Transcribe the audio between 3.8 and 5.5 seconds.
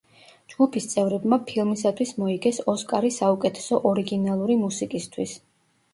ორიგინალური მუსიკისთვის.